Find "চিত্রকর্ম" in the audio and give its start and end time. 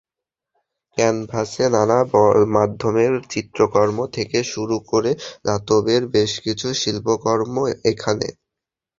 3.31-3.97